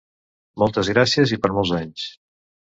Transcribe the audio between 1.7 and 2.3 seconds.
anys!